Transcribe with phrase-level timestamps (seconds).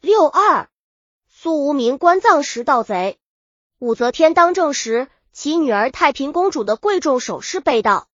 [0.00, 0.68] 六二，
[1.28, 3.18] 苏无名关葬时盗贼。
[3.80, 8.06] 武则天当政时，其女儿太平公主的贵重首饰被盗。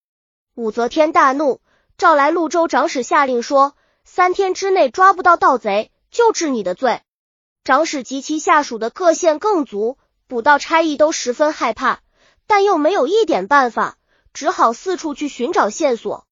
[0.55, 1.61] 武则天大怒，
[1.99, 7.03] 召来潞州长史，下令说：三天之内抓不到盗贼，就治你的罪。
[7.65, 12.01] 长史及其下属的各县更族、捕盗差役都十分害怕，
[12.47, 13.99] 但又没有一点办法，
[14.33, 16.27] 只好四处去寻找线索。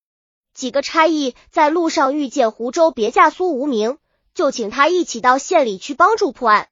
[0.54, 3.98] 几个差役在路上遇见湖州别驾苏无名。
[4.34, 6.68] 就请他一起到县里去帮助破案。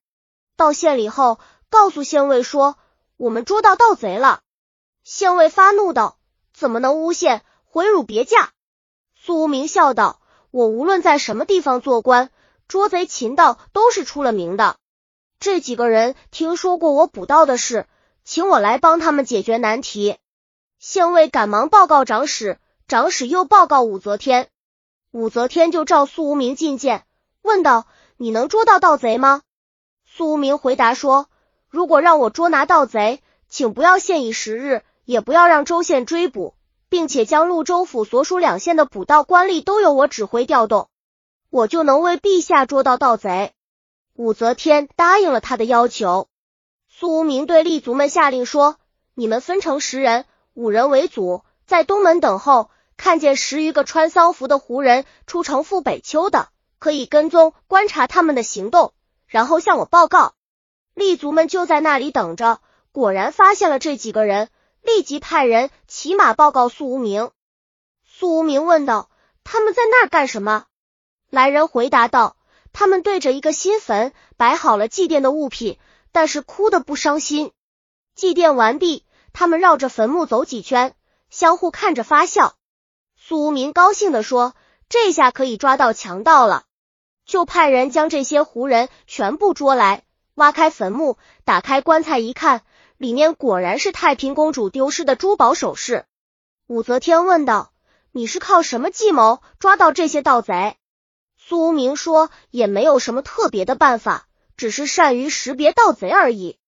[0.56, 2.76] 到县里后，告诉县尉说
[3.16, 4.40] ：“我们捉到盗贼了。”
[5.04, 6.18] 县尉发怒道
[6.52, 8.52] ：“怎么能诬陷、毁辱别驾？”
[9.14, 10.20] 苏无名笑道
[10.50, 12.30] ：“我无论在什么地方做官，
[12.68, 14.76] 捉贼擒盗都是出了名的。
[15.38, 17.86] 这几个人听说过我捕盗的事，
[18.24, 20.16] 请我来帮他们解决难题。”
[20.78, 24.48] 县尉赶忙报告长史，长史又报告武则天，
[25.10, 27.04] 武则天就召苏无名觐见。
[27.42, 27.86] 问道
[28.18, 29.42] ：“你能捉到盗贼吗？”
[30.04, 31.28] 苏无名回答说
[31.68, 36.54] ：“如果让我捉拿盗贼，请不要限以时日，也不要让州县追捕，
[36.88, 40.88] 并且将潞州府所属两县的捕盗官吏都由我指挥调动，
[41.48, 43.52] 我就能为陛下捉到盗贼。”
[44.14, 46.28] 武则天答应了他的要求。
[46.88, 48.76] 苏无名对吏卒们下令说
[49.14, 56.48] ：“你们分成十人，五人为组，在东门等候，看见十余个穿丧服的胡人出城赴北丘的。”
[56.80, 58.92] 可以跟踪观察他们的行动，
[59.26, 60.34] 然后向我报告。
[60.94, 64.48] 立足们就在那里等着，果然发现了这几个人，
[64.82, 67.30] 立即派人骑马报告苏无名。
[68.04, 69.10] 苏无名问道
[69.44, 70.64] ：“他们在那儿干什么？”
[71.30, 72.36] 来人回答道
[72.72, 75.78] ：“他们对着一个新坟摆好了祭奠的物品，
[76.12, 77.52] 但是哭的不伤心。
[78.14, 80.94] 祭奠完毕，他们绕着坟墓走几圈，
[81.28, 82.56] 相互看着发笑。”
[83.16, 84.54] 苏无名高兴的说
[84.88, 86.64] ：“这下可以抓到强盗了。”
[87.30, 90.02] 就派人将这些胡人全部捉来，
[90.34, 92.62] 挖开坟墓，打开棺材一看，
[92.96, 96.06] 里面果然是太平公主丢失的珠宝首饰。
[96.66, 97.70] 武则天问道
[98.10, 100.76] ：“你是靠什么计谋抓到这些盗贼？”
[101.38, 104.26] 苏无名说：“也没有什么特别的办法，
[104.56, 106.58] 只是善于识别盗贼而已。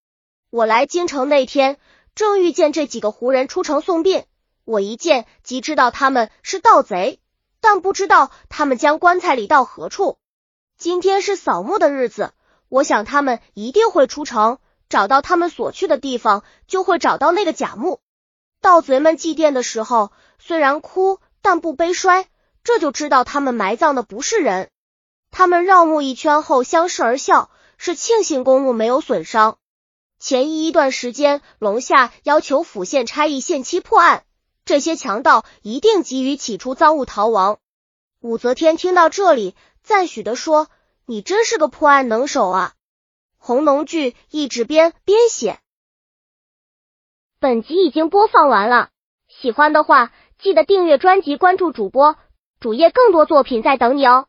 [0.49, 1.77] 我来京城那天，
[2.15, 4.27] 正遇见这几个胡人出城送殡，
[4.65, 7.19] 我一见即知道他们是盗贼，
[7.61, 10.19] 但不知道他们将棺材里到何处。”
[10.83, 12.33] 今天是扫墓的日子，
[12.69, 18.01] 我想他们一定会出城，找到他们所去的地方，就会找到那个假墓。
[18.61, 20.11] 盗贼们祭奠的时候，
[20.41, 22.27] 虽然哭，但不悲衰，
[22.65, 24.71] 这就知道他们埋葬的不是人。
[25.31, 29.59] 他们绕墓一圈后相视而笑，是庆幸公墓没有损伤。
[30.19, 34.25] 前一一段时间，龙夏要求府县差役限期破案，
[34.65, 37.61] 这些强盗一定急于起出赃物逃亡。
[38.19, 39.55] 武则天听到这里。
[39.83, 40.69] 赞许的说
[41.07, 42.75] ：“你真是个破案能手啊！”
[43.37, 45.59] 红农剧一直编编写。
[47.41, 48.91] 本集已经播放完了，
[49.29, 52.17] 喜欢的话记得订阅专辑，关注主播
[52.61, 54.29] 主页，更多作品在等你哦。